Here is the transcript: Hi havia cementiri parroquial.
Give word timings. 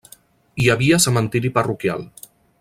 Hi 0.63 0.71
havia 0.75 0.99
cementiri 1.05 1.53
parroquial. 1.59 2.05